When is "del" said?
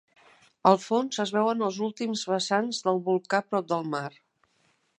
2.87-2.99, 3.75-3.87